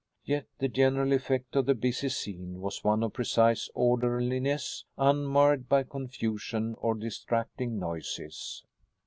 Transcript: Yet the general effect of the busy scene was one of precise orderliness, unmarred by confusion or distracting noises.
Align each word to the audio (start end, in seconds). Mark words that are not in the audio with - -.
Yet 0.25 0.47
the 0.57 0.67
general 0.67 1.13
effect 1.13 1.55
of 1.55 1.67
the 1.67 1.75
busy 1.75 2.09
scene 2.09 2.59
was 2.59 2.83
one 2.83 3.03
of 3.03 3.13
precise 3.13 3.69
orderliness, 3.75 4.83
unmarred 4.97 5.69
by 5.69 5.83
confusion 5.83 6.73
or 6.79 6.95
distracting 6.95 7.77
noises. 7.77 8.63